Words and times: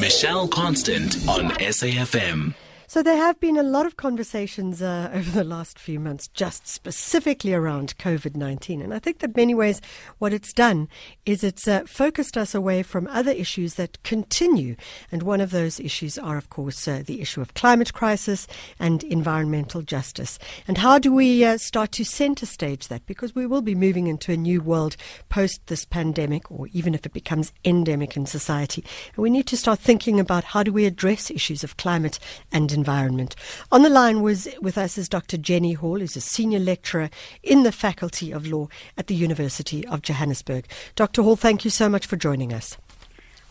Michelle 0.00 0.48
Constant 0.48 1.16
on 1.28 1.50
SAFM. 1.58 2.54
So 2.92 3.02
there 3.02 3.16
have 3.16 3.40
been 3.40 3.56
a 3.56 3.62
lot 3.62 3.86
of 3.86 3.96
conversations 3.96 4.82
uh, 4.82 5.10
over 5.14 5.30
the 5.30 5.44
last 5.44 5.78
few 5.78 5.98
months, 5.98 6.28
just 6.28 6.68
specifically 6.68 7.54
around 7.54 7.96
COVID 7.96 8.36
nineteen, 8.36 8.82
and 8.82 8.92
I 8.92 8.98
think 8.98 9.20
that 9.20 9.34
many 9.34 9.54
ways 9.54 9.80
what 10.18 10.34
it's 10.34 10.52
done 10.52 10.90
is 11.24 11.42
it's 11.42 11.66
uh, 11.66 11.84
focused 11.86 12.36
us 12.36 12.54
away 12.54 12.82
from 12.82 13.06
other 13.06 13.30
issues 13.30 13.76
that 13.76 14.02
continue, 14.02 14.76
and 15.10 15.22
one 15.22 15.40
of 15.40 15.52
those 15.52 15.80
issues 15.80 16.18
are, 16.18 16.36
of 16.36 16.50
course, 16.50 16.86
uh, 16.86 17.02
the 17.02 17.22
issue 17.22 17.40
of 17.40 17.54
climate 17.54 17.94
crisis 17.94 18.46
and 18.78 19.04
environmental 19.04 19.80
justice. 19.80 20.38
And 20.68 20.76
how 20.76 20.98
do 20.98 21.14
we 21.14 21.46
uh, 21.46 21.56
start 21.56 21.92
to 21.92 22.04
centre 22.04 22.44
stage 22.44 22.88
that? 22.88 23.06
Because 23.06 23.34
we 23.34 23.46
will 23.46 23.62
be 23.62 23.74
moving 23.74 24.06
into 24.06 24.32
a 24.32 24.36
new 24.36 24.60
world 24.60 24.98
post 25.30 25.66
this 25.68 25.86
pandemic, 25.86 26.50
or 26.52 26.68
even 26.74 26.94
if 26.94 27.06
it 27.06 27.14
becomes 27.14 27.54
endemic 27.64 28.18
in 28.18 28.26
society, 28.26 28.84
and 29.14 29.22
we 29.22 29.30
need 29.30 29.46
to 29.46 29.56
start 29.56 29.78
thinking 29.78 30.20
about 30.20 30.44
how 30.44 30.62
do 30.62 30.74
we 30.74 30.84
address 30.84 31.30
issues 31.30 31.64
of 31.64 31.78
climate 31.78 32.18
and 32.52 32.64
environment 32.70 32.81
environment. 32.82 33.36
On 33.70 33.82
the 33.82 33.88
line 33.88 34.22
was 34.22 34.48
with 34.60 34.76
us 34.76 34.98
is 34.98 35.08
Dr. 35.08 35.36
Jenny 35.36 35.74
Hall, 35.74 36.00
who's 36.00 36.16
a 36.16 36.20
senior 36.20 36.58
lecturer 36.58 37.10
in 37.44 37.62
the 37.62 37.70
Faculty 37.70 38.32
of 38.32 38.44
Law 38.44 38.66
at 38.98 39.06
the 39.06 39.14
University 39.14 39.86
of 39.86 40.02
Johannesburg. 40.02 40.66
Dr. 40.96 41.22
Hall, 41.22 41.36
thank 41.36 41.64
you 41.64 41.70
so 41.70 41.88
much 41.88 42.06
for 42.06 42.16
joining 42.16 42.52
us. 42.52 42.76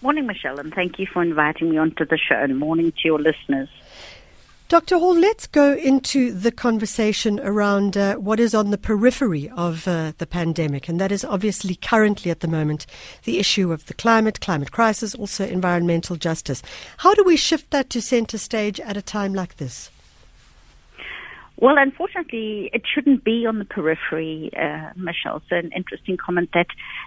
Morning, 0.02 0.28
Michelle, 0.28 0.60
and 0.60 0.74
thank 0.74 1.00
you 1.00 1.08
for 1.14 1.24
inviting 1.24 1.70
me 1.70 1.78
onto 1.78 2.06
the 2.06 2.18
show, 2.18 2.36
and 2.36 2.60
morning 2.60 2.92
to 2.92 3.02
your 3.06 3.20
listeners. 3.20 3.70
Dr. 4.72 5.00
Hall, 5.00 5.20
let's 5.20 5.48
go 5.48 5.74
into 5.74 6.32
the 6.32 6.50
conversation 6.50 7.42
around 7.42 7.98
uh, 7.98 8.16
what 8.16 8.40
is 8.40 8.56
on 8.56 8.72
the 8.72 8.78
periphery 8.78 9.50
of 9.50 9.86
uh, 9.86 10.14
the 10.18 10.26
pandemic, 10.26 10.88
and 10.88 10.98
that 10.98 11.12
is 11.12 11.26
obviously 11.26 11.76
currently 11.76 12.32
at 12.32 12.40
the 12.40 12.48
moment 12.48 12.86
the 13.26 13.38
issue 13.38 13.74
of 13.74 13.88
the 13.88 13.94
climate, 13.94 14.40
climate 14.40 14.72
crisis, 14.72 15.14
also 15.14 15.46
environmental 15.46 16.16
justice. 16.16 16.64
How 17.00 17.14
do 17.14 17.26
we 17.26 17.36
shift 17.36 17.72
that 17.72 17.90
to 17.90 18.02
center 18.02 18.38
stage 18.38 18.80
at 18.80 18.96
a 18.96 19.02
time 19.02 19.34
like 19.34 19.58
this? 19.58 19.90
Well, 21.62 21.76
unfortunately, 21.78 22.72
it 22.74 22.82
shouldn't 22.92 23.24
be 23.24 23.46
on 23.46 23.60
the 23.60 23.66
periphery, 23.66 24.50
uh, 24.60 24.90
Michelle. 24.96 25.44
So, 25.48 25.58
an 25.58 25.72
interesting 25.76 26.18
comment 26.18 26.50
that 26.56 26.66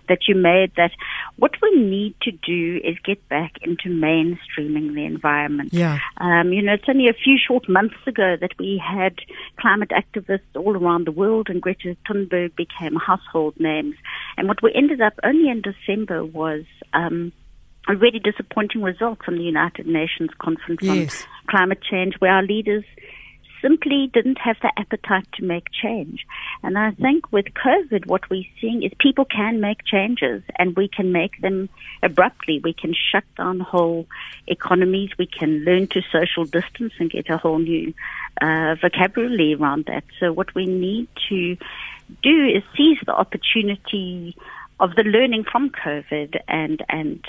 that 0.08 0.28
you 0.28 0.36
made. 0.36 0.70
That 0.76 0.92
what 1.36 1.50
we 1.60 1.76
need 1.76 2.14
to 2.22 2.30
do 2.30 2.80
is 2.84 2.96
get 3.04 3.28
back 3.28 3.54
into 3.62 3.88
mainstreaming 3.88 4.94
the 4.94 5.06
environment. 5.06 5.72
Yeah. 5.72 5.98
Um, 6.18 6.52
you 6.52 6.62
know, 6.62 6.74
it's 6.74 6.88
only 6.88 7.08
a 7.08 7.12
few 7.12 7.36
short 7.36 7.68
months 7.68 7.96
ago 8.06 8.36
that 8.40 8.52
we 8.56 8.80
had 8.80 9.16
climate 9.58 9.90
activists 9.90 10.54
all 10.54 10.76
around 10.76 11.08
the 11.08 11.12
world, 11.12 11.48
and 11.50 11.60
Greta 11.60 11.96
Thunberg 12.08 12.54
became 12.54 12.94
household 12.94 13.58
names. 13.58 13.96
And 14.36 14.46
what 14.46 14.62
we 14.62 14.72
ended 14.72 15.00
up 15.00 15.14
only 15.24 15.50
in 15.50 15.62
December 15.62 16.24
was. 16.24 16.62
Um, 16.92 17.32
a 17.86 17.94
really 17.94 18.18
disappointing 18.18 18.80
result 18.80 19.22
from 19.22 19.36
the 19.36 19.42
United 19.42 19.86
Nations 19.86 20.30
Conference 20.38 20.80
yes. 20.80 21.20
on 21.20 21.50
Climate 21.50 21.82
Change, 21.82 22.14
where 22.18 22.32
our 22.32 22.42
leaders 22.42 22.82
simply 23.64 24.10
didn't 24.12 24.38
have 24.38 24.56
the 24.60 24.70
appetite 24.76 25.26
to 25.34 25.44
make 25.44 25.68
change. 25.70 26.26
And 26.62 26.76
I 26.76 26.90
think 26.90 27.32
with 27.32 27.46
COVID, 27.46 28.06
what 28.06 28.28
we're 28.28 28.44
seeing 28.60 28.82
is 28.82 28.92
people 28.98 29.24
can 29.24 29.60
make 29.60 29.84
changes 29.84 30.42
and 30.58 30.76
we 30.76 30.86
can 30.86 31.12
make 31.12 31.40
them 31.40 31.70
abruptly. 32.02 32.60
We 32.62 32.74
can 32.74 32.94
shut 32.94 33.24
down 33.38 33.60
whole 33.60 34.06
economies. 34.46 35.10
We 35.18 35.26
can 35.26 35.64
learn 35.64 35.86
to 35.88 36.02
social 36.12 36.44
distance 36.44 36.92
and 36.98 37.10
get 37.10 37.30
a 37.30 37.38
whole 37.38 37.58
new 37.58 37.94
uh, 38.40 38.74
vocabulary 38.82 39.54
around 39.54 39.86
that. 39.86 40.04
So 40.20 40.32
what 40.32 40.54
we 40.54 40.66
need 40.66 41.08
to 41.30 41.56
do 42.22 42.46
is 42.56 42.62
seize 42.76 42.98
the 43.06 43.14
opportunity 43.14 44.36
of 44.80 44.94
the 44.96 45.02
learning 45.02 45.44
from 45.50 45.70
COVID 45.70 46.40
and 46.48 46.84
and 46.88 47.24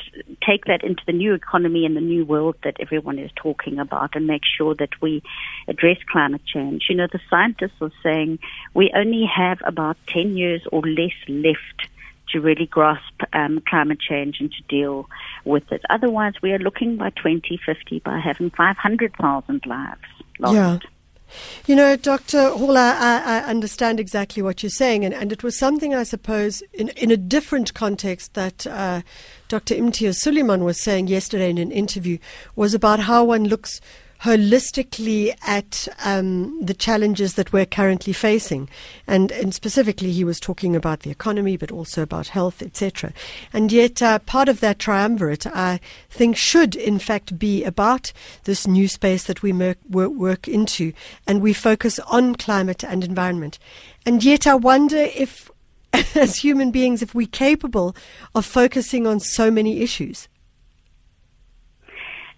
take 0.45 0.65
that 0.65 0.83
into 0.83 1.03
the 1.05 1.13
new 1.13 1.33
economy 1.33 1.85
and 1.85 1.95
the 1.95 2.01
new 2.01 2.25
world 2.25 2.55
that 2.63 2.77
everyone 2.79 3.19
is 3.19 3.31
talking 3.35 3.79
about 3.79 4.15
and 4.15 4.25
make 4.25 4.41
sure 4.57 4.73
that 4.75 5.01
we 5.01 5.21
address 5.67 5.97
climate 6.11 6.41
change. 6.45 6.85
You 6.89 6.95
know, 6.95 7.07
the 7.11 7.19
scientists 7.29 7.79
are 7.81 7.91
saying 8.01 8.39
we 8.73 8.91
only 8.95 9.25
have 9.25 9.59
about 9.65 9.97
10 10.07 10.35
years 10.35 10.61
or 10.71 10.81
less 10.81 11.13
left 11.27 11.89
to 12.29 12.41
really 12.41 12.65
grasp 12.65 13.21
um, 13.33 13.61
climate 13.67 13.99
change 13.99 14.37
and 14.39 14.51
to 14.51 14.61
deal 14.67 15.07
with 15.43 15.71
it. 15.71 15.81
Otherwise, 15.89 16.33
we 16.41 16.51
are 16.51 16.59
looking 16.59 16.97
by 16.97 17.11
2050 17.11 17.99
by 17.99 18.19
having 18.19 18.49
500,000 18.49 19.65
lives 19.65 20.01
lost. 20.39 20.55
Yeah. 20.55 20.79
You 21.65 21.75
know, 21.75 21.95
Dr. 21.95 22.49
Hall, 22.49 22.77
I, 22.77 23.21
I, 23.25 23.39
understand 23.43 23.99
exactly 23.99 24.43
what 24.43 24.61
you're 24.61 24.69
saying, 24.69 25.03
and, 25.03 25.13
and 25.13 25.31
it 25.31 25.43
was 25.43 25.57
something, 25.57 25.95
I 25.95 26.03
suppose, 26.03 26.61
in, 26.73 26.89
in 26.89 27.11
a 27.11 27.17
different 27.17 27.73
context 27.73 28.33
that 28.35 28.67
uh, 28.67 29.01
Dr. 29.47 29.75
Imtiaz 29.75 30.23
Sooliman 30.23 30.63
was 30.63 30.79
saying 30.79 31.07
yesterday 31.07 31.49
in 31.49 31.57
an 31.57 31.71
interview 31.71 32.17
was 32.55 32.73
about 32.73 33.01
how 33.01 33.23
one 33.23 33.45
looks 33.45 33.81
holistically 34.21 35.35
at 35.45 35.87
um, 36.03 36.59
the 36.63 36.73
challenges 36.73 37.35
that 37.35 37.51
we're 37.53 37.65
currently 37.65 38.13
facing, 38.13 38.69
and, 39.07 39.31
and 39.31 39.53
specifically 39.53 40.11
he 40.11 40.23
was 40.23 40.39
talking 40.39 40.75
about 40.75 41.01
the 41.01 41.11
economy, 41.11 41.57
but 41.57 41.71
also 41.71 42.01
about 42.01 42.29
health, 42.29 42.61
etc. 42.61 43.13
And 43.53 43.71
yet, 43.71 44.01
uh, 44.01 44.19
part 44.19 44.49
of 44.49 44.59
that 44.61 44.79
triumvirate, 44.79 45.45
I 45.47 45.79
think, 46.09 46.37
should 46.37 46.75
in 46.75 46.99
fact 46.99 47.37
be 47.37 47.63
about 47.63 48.11
this 48.45 48.65
new 48.67 48.87
space 48.87 49.25
that 49.25 49.41
we 49.41 49.51
work, 49.53 49.77
work 49.89 50.47
into, 50.47 50.93
and 51.27 51.41
we 51.41 51.53
focus 51.53 51.99
on 51.99 52.35
climate 52.35 52.83
and 52.83 53.03
environment. 53.03 53.59
And 54.05 54.23
yet, 54.23 54.47
I 54.47 54.55
wonder 54.55 54.97
if, 54.97 55.51
as 56.15 56.37
human 56.37 56.71
beings, 56.71 57.01
if 57.01 57.13
we're 57.13 57.27
capable 57.27 57.95
of 58.33 58.45
focusing 58.45 59.05
on 59.05 59.19
so 59.19 59.51
many 59.51 59.81
issues. 59.81 60.27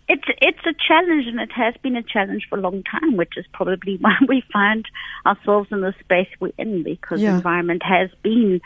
It's 0.09 0.23
it's 0.41 0.65
a 0.65 0.73
challenge, 0.87 1.27
and 1.27 1.39
it 1.39 1.51
has 1.51 1.75
been 1.83 1.95
a 1.95 2.03
challenge 2.03 2.47
for 2.49 2.57
a 2.57 2.61
long 2.61 2.83
time, 2.83 3.17
which 3.17 3.33
is 3.37 3.45
probably 3.53 3.97
why 4.01 4.15
we 4.27 4.43
find 4.53 4.85
ourselves 5.25 5.69
in 5.71 5.81
the 5.81 5.93
space 5.99 6.29
we're 6.39 6.51
in, 6.57 6.83
because 6.83 7.21
yeah. 7.21 7.31
the 7.31 7.37
environment 7.37 7.83
has 7.83 8.09
been 8.23 8.61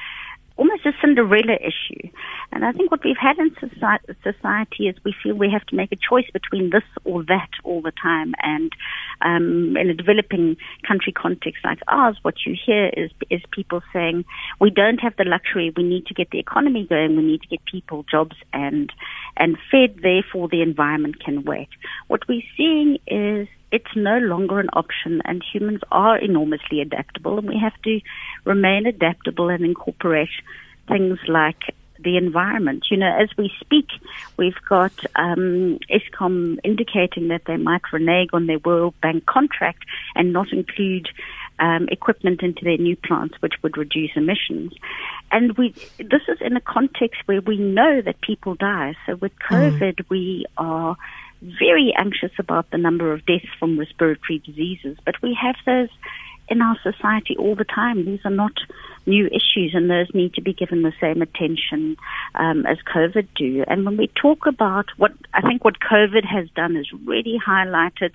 almost 0.62 0.86
a 0.86 0.92
Cinderella 1.02 1.56
issue. 1.56 2.08
And 2.52 2.64
I 2.64 2.72
think 2.72 2.92
what 2.92 3.04
we've 3.04 3.18
had 3.20 3.40
in 3.40 3.50
society 4.22 4.88
is 4.88 4.96
we 5.04 5.16
feel 5.24 5.34
we 5.34 5.50
have 5.50 5.66
to 5.68 5.76
make 5.76 5.92
a 5.92 5.96
choice 5.96 6.30
between 6.32 6.70
this 6.70 6.84
or 7.04 7.24
that 7.24 7.50
all 7.64 7.82
the 7.82 7.92
time. 7.92 8.34
And 8.44 8.72
um, 9.22 9.76
in 9.76 9.90
a 9.90 9.96
developing 9.96 10.58
country 10.88 11.14
context 11.14 11.66
like 11.66 11.80
ours, 11.88 12.18
what 12.22 12.36
you 12.46 12.56
hear 12.64 12.92
is 12.96 13.10
is 13.32 13.42
people 13.52 13.82
saying 13.92 14.24
we 14.60 14.70
don't 14.70 15.00
have 15.00 15.16
the 15.18 15.26
luxury. 15.26 15.74
We 15.76 15.84
need 15.84 16.06
to 16.08 16.14
get 16.14 16.30
the 16.30 16.40
economy 16.40 16.86
going. 16.88 17.18
We 17.18 17.24
need 17.24 17.42
to 17.42 17.48
get 17.48 17.66
people 17.66 18.06
jobs 18.10 18.36
and 18.54 18.94
and 19.38 19.58
fed. 19.72 20.00
Therefore, 20.04 20.48
the 20.48 20.62
environment 20.62 21.24
can 21.26 21.44
wait. 21.44 21.70
What 22.08 22.28
we're 22.30 22.44
seeing 22.56 23.00
is 23.08 23.48
it's 23.72 23.96
no 23.96 24.18
longer 24.18 24.60
an 24.60 24.70
option, 24.74 25.22
and 25.26 25.44
humans 25.44 25.82
are 25.92 26.18
enormously 26.18 26.82
adaptable, 26.82 27.38
and 27.38 27.48
we 27.48 27.58
have 27.58 27.80
to 27.84 28.02
remain 28.46 28.86
adaptable 28.86 29.50
and 29.50 29.64
incorporate 29.64 30.30
things 30.88 31.20
like 31.28 31.74
the 32.04 32.18
environment. 32.18 32.86
You 32.90 32.98
know, 32.98 33.16
as 33.16 33.30
we 33.38 33.52
speak, 33.60 33.88
we've 34.38 34.60
got 34.68 34.94
um, 35.16 35.80
Eskom 35.90 36.58
indicating 36.64 37.28
that 37.30 37.46
they 37.46 37.58
might 37.58 37.82
renege 37.94 38.30
on 38.34 38.48
their 38.48 38.60
World 38.60 38.96
Bank 39.02 39.26
contract 39.26 39.84
and 40.16 40.34
not 40.34 40.52
include 40.52 41.08
um, 41.60 41.88
equipment 41.92 42.42
into 42.42 42.64
their 42.64 42.78
new 42.78 42.96
plants, 42.96 43.36
which 43.40 43.54
would 43.62 43.78
reduce 43.78 44.12
emissions. 44.16 44.74
And 45.32 45.58
we, 45.58 45.74
this 45.98 46.24
is 46.28 46.40
in 46.42 46.58
a 46.58 46.62
context 46.62 47.22
where 47.26 47.42
we 47.42 47.58
know 47.58 48.02
that 48.02 48.20
people 48.22 48.56
die. 48.56 48.96
So 49.06 49.16
with 49.16 49.34
mm. 49.40 49.48
COVID, 49.50 49.96
mm. 49.96 50.10
we 50.10 50.46
are 50.58 50.98
very 51.42 51.94
anxious 51.98 52.32
about 52.38 52.70
the 52.72 52.78
number 52.78 53.14
of 53.14 53.26
deaths 53.26 53.48
from 53.60 53.80
respiratory 53.80 54.40
diseases, 54.40 54.98
but 55.06 55.22
we 55.22 55.38
have 55.42 55.56
those 55.66 55.90
in 56.50 56.62
our 56.62 56.78
society 56.84 57.36
all 57.38 57.56
the 57.56 57.64
time. 57.64 58.06
These 58.06 58.20
are 58.26 58.32
not 58.32 58.54
new 59.06 59.28
issues, 59.28 59.72
and 59.74 59.90
those 59.90 60.14
need 60.14 60.34
to 60.36 60.42
be 60.42 60.54
given 60.54 60.84
the 60.84 60.94
same 61.00 61.22
attention 61.22 61.98
um, 62.36 62.66
as 62.66 62.78
COVID 62.94 63.28
do. 63.36 63.64
And 63.68 63.86
when 63.86 63.98
we 63.98 64.08
talk 64.08 64.46
about 64.46 64.88
what 64.98 65.14
I 65.34 65.42
think 65.42 65.64
what 65.64 65.80
COVID 65.80 66.26
has 66.26 66.50
done 66.52 66.76
is 66.76 66.92
really 67.06 67.40
highlighted 67.40 68.14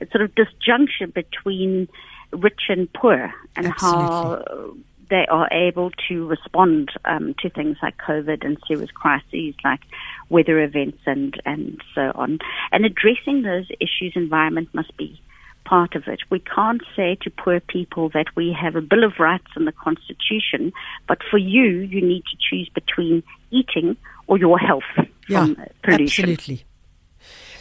a 0.00 0.06
sort 0.06 0.22
of 0.22 0.34
disjunction 0.34 1.10
between 1.10 1.88
rich 2.32 2.62
and 2.68 2.92
poor, 2.92 3.32
and 3.54 3.66
Absolutely. 3.66 4.04
how 4.04 4.74
they 5.10 5.26
are 5.30 5.48
able 5.52 5.90
to 6.08 6.26
respond 6.26 6.90
um, 7.04 7.34
to 7.40 7.50
things 7.50 7.76
like 7.82 7.96
COVID 7.98 8.44
and 8.44 8.58
serious 8.66 8.90
crises 8.90 9.54
like 9.64 9.80
weather 10.28 10.60
events 10.60 10.98
and, 11.06 11.40
and 11.44 11.80
so 11.94 12.12
on. 12.14 12.38
And 12.72 12.84
addressing 12.84 13.42
those 13.42 13.68
issues, 13.80 14.12
environment 14.14 14.68
must 14.72 14.96
be 14.96 15.20
part 15.64 15.94
of 15.94 16.06
it. 16.06 16.20
We 16.30 16.40
can't 16.40 16.82
say 16.94 17.16
to 17.22 17.30
poor 17.30 17.60
people 17.60 18.10
that 18.10 18.26
we 18.36 18.52
have 18.58 18.76
a 18.76 18.80
Bill 18.80 19.04
of 19.04 19.18
Rights 19.18 19.46
in 19.56 19.64
the 19.64 19.72
Constitution, 19.72 20.72
but 21.08 21.18
for 21.30 21.38
you, 21.38 21.80
you 21.80 22.00
need 22.00 22.24
to 22.24 22.36
choose 22.38 22.68
between 22.74 23.22
eating 23.50 23.96
or 24.26 24.38
your 24.38 24.58
health 24.58 24.82
yeah, 25.28 25.46
from 25.46 25.56
pollution. 25.82 26.30
Absolutely. 26.30 26.64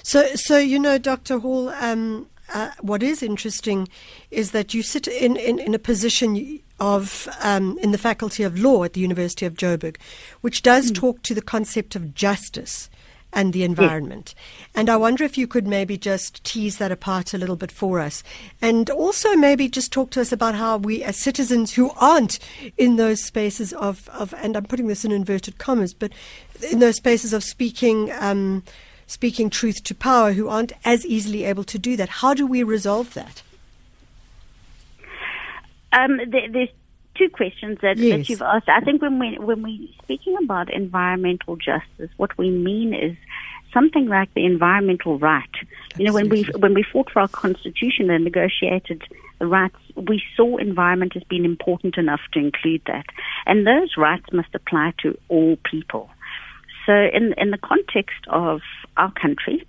So, 0.03 0.35
so 0.35 0.57
you 0.57 0.79
know, 0.79 0.97
Dr. 0.97 1.39
Hall, 1.39 1.69
um, 1.69 2.27
uh, 2.53 2.71
what 2.81 3.01
is 3.01 3.23
interesting 3.23 3.87
is 4.31 4.51
that 4.51 4.73
you 4.73 4.83
sit 4.83 5.07
in, 5.07 5.37
in, 5.37 5.59
in 5.59 5.73
a 5.73 5.79
position 5.79 6.59
of 6.83 7.29
um, 7.41 7.77
in 7.81 7.93
the 7.93 7.97
Faculty 7.97 8.43
of 8.43 8.59
Law 8.59 8.83
at 8.83 8.91
the 8.91 8.99
University 8.99 9.45
of 9.45 9.53
Joburg, 9.55 9.95
which 10.41 10.61
does 10.61 10.91
mm. 10.91 10.95
talk 10.95 11.23
to 11.23 11.33
the 11.33 11.41
concept 11.41 11.95
of 11.95 12.13
justice 12.13 12.89
and 13.31 13.53
the 13.53 13.63
environment. 13.63 14.35
Yes. 14.35 14.67
And 14.75 14.89
I 14.89 14.97
wonder 14.97 15.23
if 15.23 15.37
you 15.37 15.47
could 15.47 15.65
maybe 15.65 15.97
just 15.97 16.43
tease 16.43 16.77
that 16.77 16.91
apart 16.91 17.33
a 17.33 17.37
little 17.37 17.55
bit 17.55 17.71
for 17.71 18.01
us. 18.01 18.21
And 18.61 18.89
also 18.89 19.33
maybe 19.35 19.69
just 19.69 19.93
talk 19.93 20.11
to 20.11 20.21
us 20.21 20.33
about 20.33 20.55
how 20.55 20.77
we, 20.77 21.03
as 21.03 21.15
citizens 21.15 21.73
who 21.73 21.89
aren't 21.91 22.37
in 22.77 22.97
those 22.97 23.23
spaces 23.23 23.71
of, 23.73 24.09
of 24.09 24.33
and 24.35 24.57
I'm 24.57 24.65
putting 24.65 24.87
this 24.87 25.05
in 25.05 25.11
inverted 25.11 25.57
commas, 25.57 25.93
but 25.93 26.11
in 26.69 26.79
those 26.79 26.97
spaces 26.97 27.31
of 27.31 27.45
speaking, 27.45 28.11
um, 28.19 28.61
speaking 29.07 29.49
truth 29.49 29.83
to 29.85 29.95
power, 29.95 30.33
who 30.33 30.49
aren't 30.49 30.73
as 30.83 31.05
easily 31.05 31.45
able 31.45 31.63
to 31.63 31.79
do 31.79 31.95
that, 31.95 32.09
how 32.09 32.33
do 32.33 32.45
we 32.45 32.61
resolve 32.61 33.13
that? 33.13 33.41
Um, 35.93 36.17
there, 36.27 36.51
there's 36.51 36.69
two 37.15 37.29
questions 37.29 37.77
that, 37.81 37.97
yes. 37.97 38.17
that 38.17 38.29
you've 38.29 38.41
asked. 38.41 38.69
I 38.69 38.81
think 38.81 39.01
when 39.01 39.19
we 39.19 39.37
when 39.37 39.61
we 39.61 39.95
speaking 40.03 40.35
about 40.43 40.73
environmental 40.73 41.55
justice, 41.55 42.09
what 42.17 42.37
we 42.37 42.49
mean 42.49 42.93
is 42.93 43.15
something 43.73 44.07
like 44.07 44.33
the 44.33 44.45
environmental 44.45 45.19
right. 45.19 45.49
You 45.97 46.05
know, 46.05 46.13
when 46.13 46.29
we 46.29 46.43
when 46.57 46.73
we 46.73 46.83
fought 46.83 47.11
for 47.11 47.21
our 47.21 47.27
constitution 47.27 48.09
and 48.09 48.23
negotiated 48.23 49.03
the 49.39 49.47
rights, 49.47 49.75
we 49.95 50.21
saw 50.35 50.57
environment 50.57 51.15
as 51.15 51.23
being 51.23 51.45
important 51.45 51.97
enough 51.97 52.21
to 52.33 52.39
include 52.39 52.81
that, 52.87 53.05
and 53.45 53.67
those 53.67 53.97
rights 53.97 54.25
must 54.31 54.53
apply 54.53 54.93
to 55.03 55.17
all 55.29 55.57
people. 55.69 56.09
So, 56.85 56.93
in 56.93 57.33
in 57.37 57.51
the 57.51 57.57
context 57.57 58.25
of 58.27 58.61
our 58.97 59.11
country, 59.11 59.65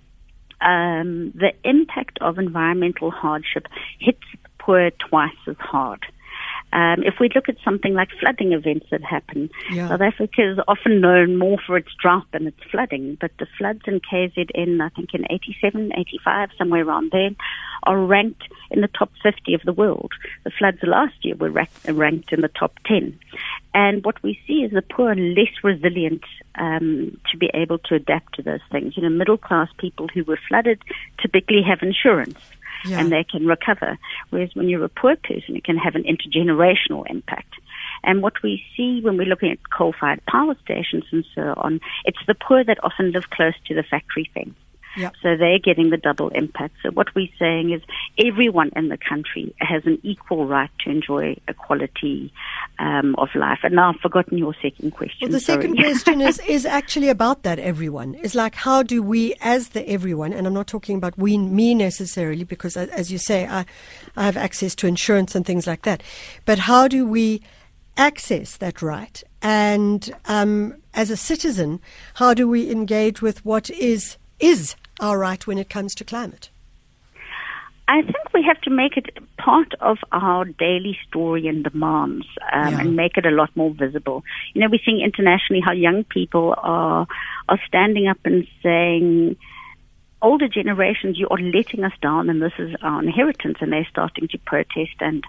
um, 0.61 1.31
the 1.35 1.53
impact 1.63 2.17
of 2.21 2.37
environmental 2.37 3.11
hardship 3.11 3.67
hits 3.99 4.23
the 4.31 4.49
poor 4.59 4.91
twice 4.91 5.31
as 5.47 5.57
hard. 5.59 6.05
Um, 6.75 7.03
if 7.03 7.15
we 7.21 7.29
look 7.33 7.47
at 7.47 7.55
something 7.63 7.93
like 7.93 8.09
flooding 8.19 8.51
events 8.51 8.87
that 8.91 9.01
happen, 9.01 9.49
yeah. 9.71 9.87
South 9.87 10.01
Africa 10.01 10.51
is 10.51 10.59
often 10.67 10.99
known 10.99 11.37
more 11.37 11.57
for 11.65 11.77
its 11.77 11.87
drought 12.01 12.25
than 12.33 12.47
its 12.47 12.59
flooding, 12.69 13.17
but 13.21 13.31
the 13.39 13.47
floods 13.57 13.83
in 13.87 14.01
KZN, 14.01 14.81
I 14.81 14.89
think 14.89 15.13
in 15.13 15.25
87, 15.29 15.93
85, 15.95 16.49
somewhere 16.57 16.83
around 16.83 17.11
there, 17.13 17.29
are 17.83 17.97
ranked 17.97 18.43
in 18.71 18.81
the 18.81 18.89
top 18.89 19.09
50 19.23 19.53
of 19.53 19.61
the 19.63 19.71
world. 19.71 20.11
The 20.43 20.51
floods 20.51 20.79
last 20.83 21.13
year 21.23 21.35
were 21.35 21.49
ranked 21.49 22.33
in 22.33 22.41
the 22.41 22.49
top 22.49 22.73
10. 22.87 23.17
And 23.73 24.03
what 24.03 24.21
we 24.21 24.37
see 24.45 24.63
is 24.65 24.71
the 24.71 24.81
poor 24.81 25.11
are 25.11 25.15
less 25.15 25.63
resilient 25.63 26.23
um, 26.55 27.17
to 27.31 27.37
be 27.37 27.49
able 27.53 27.77
to 27.79 27.95
adapt 27.95 28.35
to 28.35 28.41
those 28.41 28.61
things. 28.69 28.97
You 28.97 29.03
know, 29.03 29.09
middle 29.09 29.37
class 29.37 29.69
people 29.77 30.09
who 30.13 30.25
were 30.25 30.39
flooded 30.49 30.81
typically 31.21 31.61
have 31.61 31.79
insurance 31.81 32.39
yeah. 32.85 32.99
and 32.99 33.11
they 33.11 33.23
can 33.23 33.45
recover. 33.45 33.97
Whereas 34.29 34.49
when 34.53 34.69
you're 34.69 34.83
a 34.83 34.89
poor 34.89 35.15
person, 35.15 35.55
it 35.55 35.63
can 35.63 35.77
have 35.77 35.95
an 35.95 36.03
intergenerational 36.03 37.09
impact. 37.09 37.53
And 38.03 38.21
what 38.21 38.41
we 38.43 38.63
see 38.75 39.01
when 39.01 39.17
we're 39.17 39.27
looking 39.27 39.51
at 39.51 39.69
coal-fired 39.71 40.25
power 40.25 40.55
stations 40.63 41.05
and 41.11 41.25
so 41.33 41.53
on, 41.57 41.81
it's 42.05 42.19
the 42.27 42.35
poor 42.35 42.63
that 42.63 42.83
often 42.83 43.11
live 43.11 43.29
close 43.29 43.53
to 43.67 43.73
the 43.73 43.83
factory 43.83 44.29
fence. 44.33 44.55
Yep. 44.97 45.13
So 45.21 45.37
they're 45.37 45.59
getting 45.59 45.89
the 45.89 45.97
double 45.97 46.29
impact. 46.29 46.75
So 46.83 46.91
what 46.91 47.13
we're 47.15 47.27
saying 47.37 47.71
is 47.71 47.81
everyone 48.17 48.71
in 48.75 48.89
the 48.89 48.97
country 48.97 49.53
has 49.59 49.85
an 49.85 49.99
equal 50.03 50.47
right 50.47 50.69
to 50.83 50.89
enjoy 50.89 51.37
a 51.47 51.53
quality 51.53 52.33
um, 52.79 53.15
of 53.17 53.29
life. 53.35 53.59
And 53.63 53.75
now 53.75 53.89
I've 53.89 53.99
forgotten 53.99 54.37
your 54.37 54.55
second 54.61 54.91
question. 54.91 55.29
Well, 55.29 55.31
the 55.31 55.39
Sorry. 55.39 55.61
second 55.61 55.77
question 55.77 56.21
is, 56.21 56.39
is 56.47 56.65
actually 56.65 57.09
about 57.09 57.43
that 57.43 57.59
everyone. 57.59 58.15
It's 58.15 58.35
like, 58.35 58.55
how 58.55 58.83
do 58.83 59.03
we, 59.03 59.35
as 59.41 59.69
the 59.69 59.87
everyone, 59.89 60.33
and 60.33 60.47
I'm 60.47 60.53
not 60.53 60.67
talking 60.67 60.97
about 60.97 61.17
we, 61.17 61.37
me 61.37 61.75
necessarily, 61.75 62.43
because 62.43 62.77
as 62.77 63.11
you 63.11 63.17
say, 63.17 63.47
I, 63.47 63.65
I 64.15 64.25
have 64.25 64.37
access 64.37 64.75
to 64.75 64.87
insurance 64.87 65.35
and 65.35 65.45
things 65.45 65.67
like 65.67 65.83
that. 65.83 66.03
But 66.45 66.59
how 66.59 66.87
do 66.87 67.05
we 67.05 67.41
access 67.97 68.57
that 68.57 68.81
right? 68.81 69.23
And 69.41 70.13
um, 70.25 70.75
as 70.93 71.09
a 71.09 71.17
citizen, 71.17 71.81
how 72.15 72.33
do 72.33 72.47
we 72.47 72.71
engage 72.71 73.21
with 73.21 73.43
what 73.45 73.69
is 73.69 74.17
is 74.39 74.75
our 74.99 75.17
right 75.17 75.45
when 75.45 75.57
it 75.57 75.69
comes 75.69 75.95
to 75.95 76.03
climate? 76.03 76.49
I 77.87 78.01
think 78.01 78.33
we 78.33 78.43
have 78.43 78.59
to 78.61 78.71
make 78.71 78.97
it 78.97 79.09
part 79.37 79.73
of 79.79 79.97
our 80.11 80.45
daily 80.45 80.97
story 81.07 81.47
and 81.47 81.63
demands 81.63 82.25
um, 82.51 82.71
yeah. 82.71 82.79
and 82.81 82.95
make 82.95 83.15
it 83.15 83.27
a 83.27 83.31
lot 83.31 83.55
more 83.55 83.71
visible. 83.71 84.23
You 84.53 84.61
know, 84.61 84.69
we're 84.71 84.79
seeing 84.83 85.01
internationally 85.01 85.61
how 85.63 85.71
young 85.71 86.03
people 86.05 86.55
are 86.57 87.05
are 87.47 87.59
standing 87.67 88.07
up 88.07 88.17
and 88.25 88.47
saying, 88.63 89.35
older 90.25 90.47
generations, 90.47 91.17
you 91.19 91.27
are 91.29 91.37
letting 91.37 91.83
us 91.83 91.93
down, 92.01 92.29
and 92.29 92.41
this 92.41 92.53
is 92.57 92.75
our 92.81 93.01
inheritance, 93.01 93.57
and 93.61 93.71
they're 93.71 93.87
starting 93.89 94.27
to 94.29 94.37
protest 94.39 94.95
and 94.99 95.23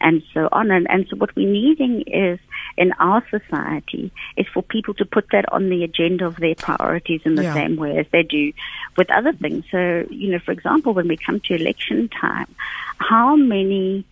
and 0.00 0.22
so 0.34 0.48
on. 0.52 0.70
And, 0.70 0.86
and 0.90 1.06
so, 1.08 1.16
what 1.16 1.34
we're 1.34 1.50
needing 1.50 2.02
is 2.02 2.38
in 2.76 2.92
our 3.00 3.26
society 3.30 4.12
is 4.36 4.46
for 4.52 4.62
people 4.62 4.94
to 4.94 5.04
put 5.04 5.26
that 5.32 5.50
on 5.52 5.70
the 5.70 5.84
agenda 5.84 6.26
of 6.26 6.36
their 6.36 6.54
priorities 6.54 7.22
in 7.24 7.34
the 7.34 7.44
yeah. 7.44 7.54
same 7.54 7.76
way 7.76 7.98
as 7.98 8.06
they 8.12 8.22
do 8.22 8.52
with 8.96 9.10
other 9.10 9.32
things. 9.32 9.64
So, 9.70 10.06
you 10.10 10.30
know, 10.30 10.38
for 10.38 10.52
example, 10.52 10.92
when 10.92 11.08
we 11.08 11.16
come 11.16 11.40
to 11.40 11.54
election 11.54 12.08
time, 12.08 12.54
how 12.98 13.36
many 13.36 14.04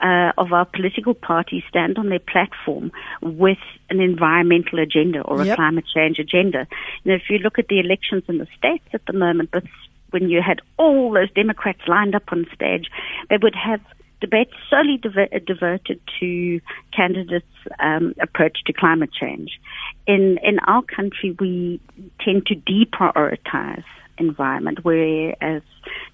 uh, 0.00 0.32
of 0.38 0.52
our 0.52 0.64
political 0.64 1.14
parties 1.14 1.62
stand 1.68 1.98
on 1.98 2.08
their 2.08 2.20
platform 2.20 2.90
with 3.22 3.58
an 3.90 4.00
environmental 4.00 4.78
agenda 4.78 5.20
or 5.22 5.42
a 5.42 5.46
yep. 5.46 5.56
climate 5.56 5.84
change 5.94 6.18
agenda. 6.18 6.66
You 7.04 7.12
know, 7.12 7.16
if 7.16 7.28
you 7.28 7.38
look 7.38 7.58
at 7.58 7.68
the 7.68 7.80
elections 7.80 8.24
in 8.28 8.38
the 8.38 8.46
states 8.56 8.84
at 8.92 9.04
the 9.06 9.12
moment, 9.12 9.50
but 9.52 9.64
when 10.10 10.28
you 10.28 10.40
had 10.42 10.60
all 10.76 11.12
those 11.12 11.30
Democrats 11.32 11.80
lined 11.86 12.14
up 12.14 12.24
on 12.32 12.46
stage, 12.54 12.90
they 13.28 13.36
would 13.36 13.54
have 13.54 13.80
debates 14.20 14.52
solely 14.68 14.98
diver- 14.98 15.38
diverted 15.46 16.00
to 16.20 16.60
candidates' 16.94 17.46
um, 17.78 18.14
approach 18.20 18.58
to 18.66 18.72
climate 18.72 19.10
change. 19.12 19.60
In 20.06 20.38
in 20.42 20.58
our 20.66 20.82
country, 20.82 21.36
we 21.38 21.80
tend 22.20 22.46
to 22.46 22.54
deprioritize 22.54 23.84
environment, 24.18 24.80
whereas 24.82 25.62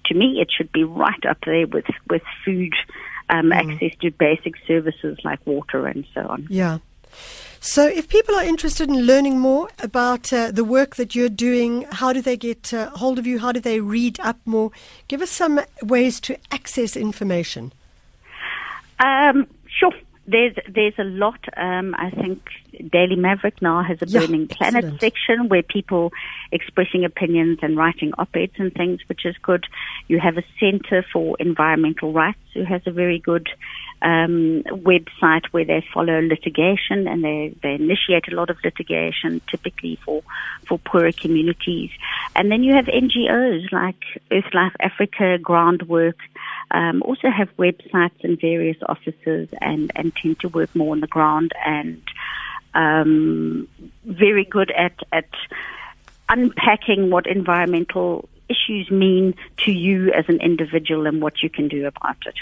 to 0.05 0.13
me 0.13 0.39
it 0.41 0.49
should 0.55 0.71
be 0.71 0.83
right 0.83 1.25
up 1.29 1.37
there 1.45 1.67
with 1.67 1.85
with 2.09 2.21
food 2.45 2.73
um, 3.29 3.47
mm. 3.47 3.55
access 3.55 3.97
to 4.01 4.11
basic 4.11 4.55
services 4.65 5.17
like 5.23 5.45
water 5.45 5.87
and 5.87 6.05
so 6.13 6.21
on. 6.21 6.47
Yeah. 6.49 6.79
So, 7.59 7.87
if 7.87 8.07
people 8.07 8.35
are 8.35 8.43
interested 8.43 8.87
in 8.87 9.01
learning 9.01 9.39
more 9.39 9.67
about 9.79 10.31
uh, 10.31 10.51
the 10.51 10.63
work 10.63 10.95
that 10.95 11.15
you're 11.15 11.27
doing, 11.27 11.85
how 11.91 12.13
do 12.13 12.21
they 12.21 12.37
get 12.37 12.73
uh, 12.73 12.91
hold 12.91 13.17
of 13.17 13.25
you? 13.25 13.39
How 13.39 13.51
do 13.51 13.59
they 13.59 13.79
read 13.79 14.19
up 14.19 14.37
more? 14.45 14.71
Give 15.07 15.21
us 15.21 15.31
some 15.31 15.59
ways 15.81 16.19
to 16.21 16.37
access 16.51 16.95
information. 16.95 17.73
Um, 18.99 19.47
sure. 19.67 19.91
There's 20.27 20.55
there's 20.69 20.97
a 20.99 21.03
lot. 21.03 21.39
Um, 21.57 21.95
I 21.97 22.09
think 22.11 22.47
Daily 22.91 23.15
Maverick 23.15 23.61
now 23.61 23.83
has 23.83 24.01
a 24.01 24.07
yeah, 24.07 24.21
Burning 24.21 24.47
Planet 24.47 24.99
section 24.99 25.49
where 25.49 25.63
people 25.63 26.11
expressing 26.51 27.05
opinions 27.05 27.59
and 27.61 27.77
writing 27.77 28.13
op-eds 28.17 28.53
and 28.57 28.73
things, 28.73 29.01
which 29.07 29.25
is 29.25 29.35
good. 29.41 29.65
You 30.07 30.19
have 30.19 30.37
a 30.37 30.43
Center 30.59 31.05
for 31.11 31.35
Environmental 31.39 32.13
Rights 32.13 32.39
who 32.53 32.63
has 32.63 32.81
a 32.85 32.91
very 32.91 33.19
good 33.19 33.47
um, 34.01 34.63
website 34.67 35.45
where 35.51 35.65
they 35.65 35.83
follow 35.93 36.21
litigation 36.21 37.07
and 37.07 37.23
they, 37.23 37.55
they 37.63 37.73
initiate 37.73 38.31
a 38.31 38.35
lot 38.35 38.49
of 38.49 38.57
litigation, 38.63 39.41
typically 39.49 39.99
for, 40.05 40.23
for 40.67 40.77
poorer 40.79 41.11
communities. 41.11 41.89
And 42.35 42.51
then 42.51 42.63
you 42.63 42.73
have 42.75 42.85
NGOs 42.85 43.71
like 43.71 44.03
Earth 44.31 44.53
Life 44.53 44.75
Africa, 44.79 45.37
Groundwork, 45.41 46.17
um, 46.71 47.01
also 47.03 47.29
have 47.29 47.49
websites 47.57 48.19
in 48.21 48.37
various 48.37 48.77
offices 48.87 49.49
and, 49.61 49.91
and 49.95 50.13
tend 50.15 50.39
to 50.41 50.49
work 50.49 50.75
more 50.75 50.93
on 50.93 50.99
the 50.99 51.07
ground 51.07 51.51
and 51.65 52.01
um, 52.77 53.67
very 54.05 54.45
good 54.45 54.71
at, 54.71 54.93
at 55.11 55.29
unpacking 56.29 57.09
what 57.09 57.27
environmental 57.27 58.29
issues 58.49 58.89
mean 58.89 59.33
to 59.57 59.71
you 59.71 60.09
as 60.13 60.23
an 60.29 60.39
individual 60.39 61.05
and 61.05 61.21
what 61.21 61.43
you 61.43 61.49
can 61.49 61.67
do 61.67 61.85
about 61.85 62.15
it. 62.25 62.35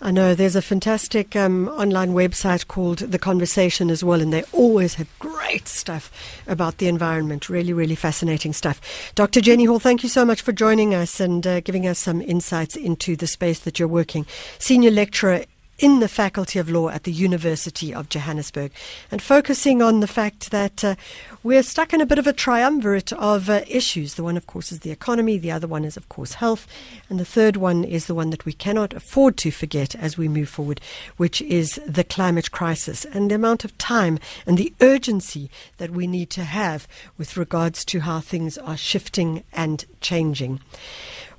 I 0.00 0.12
know 0.12 0.34
there's 0.34 0.54
a 0.54 0.62
fantastic 0.62 1.34
um, 1.34 1.68
online 1.70 2.12
website 2.12 2.68
called 2.68 2.98
The 2.98 3.18
Conversation 3.18 3.90
as 3.90 4.04
well, 4.04 4.20
and 4.20 4.32
they 4.32 4.44
always 4.52 4.94
have 4.94 5.08
great 5.18 5.66
stuff 5.66 6.12
about 6.46 6.78
the 6.78 6.86
environment. 6.86 7.48
Really, 7.48 7.72
really 7.72 7.96
fascinating 7.96 8.52
stuff. 8.52 8.80
Dr. 9.16 9.40
Jenny 9.40 9.64
Hall, 9.64 9.80
thank 9.80 10.04
you 10.04 10.08
so 10.08 10.24
much 10.24 10.42
for 10.42 10.52
joining 10.52 10.94
us 10.94 11.18
and 11.18 11.44
uh, 11.44 11.60
giving 11.60 11.88
us 11.88 11.98
some 11.98 12.20
insights 12.20 12.76
into 12.76 13.16
the 13.16 13.26
space 13.26 13.58
that 13.60 13.80
you're 13.80 13.88
working. 13.88 14.26
Senior 14.58 14.92
lecturer 14.92 15.44
in 15.78 16.00
the 16.00 16.08
Faculty 16.08 16.58
of 16.58 16.68
Law 16.68 16.88
at 16.88 17.04
the 17.04 17.12
University 17.12 17.94
of 17.94 18.08
Johannesburg 18.08 18.72
and 19.10 19.22
focusing 19.22 19.80
on 19.80 20.00
the 20.00 20.08
fact 20.08 20.50
that 20.50 20.82
uh, 20.82 20.96
we're 21.42 21.62
stuck 21.62 21.92
in 21.92 22.00
a 22.00 22.06
bit 22.06 22.18
of 22.18 22.26
a 22.26 22.32
triumvirate 22.32 23.12
of 23.12 23.48
uh, 23.48 23.62
issues. 23.68 24.14
The 24.14 24.24
one, 24.24 24.36
of 24.36 24.46
course, 24.46 24.72
is 24.72 24.80
the 24.80 24.90
economy, 24.90 25.38
the 25.38 25.52
other 25.52 25.68
one 25.68 25.84
is, 25.84 25.96
of 25.96 26.08
course, 26.08 26.34
health, 26.34 26.66
and 27.08 27.20
the 27.20 27.24
third 27.24 27.56
one 27.56 27.84
is 27.84 28.06
the 28.06 28.14
one 28.14 28.30
that 28.30 28.44
we 28.44 28.52
cannot 28.52 28.92
afford 28.92 29.36
to 29.38 29.52
forget 29.52 29.94
as 29.94 30.18
we 30.18 30.26
move 30.26 30.48
forward, 30.48 30.80
which 31.16 31.40
is 31.42 31.80
the 31.86 32.04
climate 32.04 32.50
crisis 32.50 33.04
and 33.04 33.30
the 33.30 33.36
amount 33.36 33.64
of 33.64 33.78
time 33.78 34.18
and 34.46 34.58
the 34.58 34.74
urgency 34.80 35.48
that 35.76 35.90
we 35.90 36.06
need 36.06 36.30
to 36.30 36.44
have 36.44 36.88
with 37.16 37.36
regards 37.36 37.84
to 37.84 38.00
how 38.00 38.18
things 38.18 38.58
are 38.58 38.76
shifting 38.76 39.44
and 39.52 39.84
changing. 40.00 40.60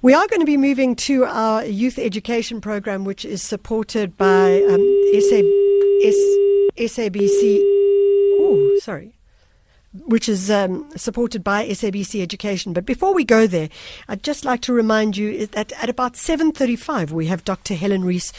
We 0.02 0.14
are 0.14 0.28
going 0.28 0.40
to 0.40 0.46
be 0.46 0.56
moving 0.56 0.96
to 0.96 1.26
our 1.26 1.66
youth 1.66 2.00
education 2.00 2.62
program, 2.62 3.04
which 3.04 3.26
is 3.26 3.42
supported 3.44 4.16
by 4.16 4.64
um, 4.64 4.80
SABC. 6.78 7.60
Oh, 8.42 8.80
sorry. 8.82 9.12
which 10.06 10.30
is 10.30 10.50
um, 10.50 10.90
supported 10.96 11.44
by 11.44 11.68
SABC 11.68 12.22
Education. 12.22 12.72
But 12.72 12.86
before 12.86 13.14
we 13.14 13.26
go 13.26 13.46
there, 13.46 13.68
I'd 14.08 14.24
just 14.24 14.46
like 14.46 14.62
to 14.62 14.74
remind 14.74 15.18
you 15.18 15.48
that 15.48 15.74
at 15.74 15.90
about 15.90 16.14
7.35 16.14 17.12
we 17.12 17.26
have 17.26 17.44
Dr. 17.44 17.74
Helen 17.76 18.06
Rees 18.06 18.32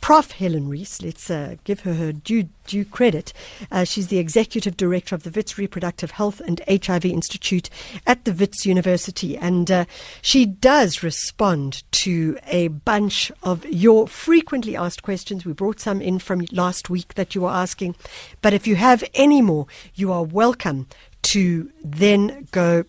Prof. 0.00 0.32
Helen 0.32 0.68
Rees, 0.68 1.00
let's 1.02 1.30
uh, 1.30 1.56
give 1.64 1.80
her 1.80 1.94
her 1.94 2.12
due, 2.12 2.48
due 2.66 2.84
credit. 2.84 3.32
Uh, 3.70 3.84
she's 3.84 4.08
the 4.08 4.18
executive 4.18 4.76
director 4.76 5.14
of 5.14 5.22
the 5.22 5.30
Wits 5.30 5.58
Reproductive 5.58 6.12
Health 6.12 6.40
and 6.40 6.60
HIV 6.68 7.04
Institute 7.04 7.68
at 8.06 8.24
the 8.24 8.32
Wits 8.32 8.64
University. 8.64 9.36
And 9.36 9.70
uh, 9.70 9.84
she 10.22 10.46
does 10.46 11.02
respond 11.02 11.82
to 11.92 12.38
a 12.46 12.68
bunch 12.68 13.32
of 13.42 13.64
your 13.66 14.08
frequently 14.08 14.76
asked 14.76 15.02
questions. 15.02 15.44
We 15.44 15.52
brought 15.52 15.80
some 15.80 16.00
in 16.00 16.18
from 16.18 16.46
last 16.52 16.88
week 16.88 17.14
that 17.14 17.34
you 17.34 17.42
were 17.42 17.50
asking. 17.50 17.96
But 18.40 18.52
if 18.52 18.66
you 18.66 18.76
have 18.76 19.04
any 19.14 19.42
more, 19.42 19.66
you 19.94 20.12
are 20.12 20.24
welcome 20.24 20.86
to 21.22 21.70
then 21.82 22.48
go 22.52 22.84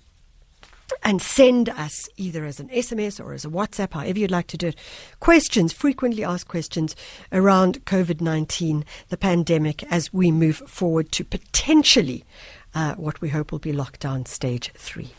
and 1.03 1.21
send 1.21 1.69
us 1.69 2.09
either 2.17 2.45
as 2.45 2.59
an 2.59 2.69
SMS 2.69 3.23
or 3.23 3.33
as 3.33 3.45
a 3.45 3.49
WhatsApp, 3.49 3.93
however 3.93 4.19
you'd 4.19 4.31
like 4.31 4.47
to 4.47 4.57
do 4.57 4.67
it, 4.67 4.75
questions, 5.19 5.73
frequently 5.73 6.23
asked 6.23 6.47
questions 6.47 6.95
around 7.31 7.85
COVID 7.85 8.21
19, 8.21 8.85
the 9.09 9.17
pandemic, 9.17 9.83
as 9.91 10.13
we 10.13 10.31
move 10.31 10.57
forward 10.57 11.11
to 11.13 11.23
potentially 11.23 12.25
uh, 12.75 12.95
what 12.95 13.21
we 13.21 13.29
hope 13.29 13.51
will 13.51 13.59
be 13.59 13.73
lockdown 13.73 14.27
stage 14.27 14.71
three. 14.75 15.09